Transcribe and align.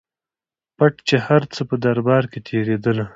پټ 0.77 0.93
چي 1.07 1.15
هر 1.27 1.41
څه 1.53 1.61
په 1.69 1.75
دربار 1.85 2.23
کي 2.31 2.39
تېرېدله 2.47 3.05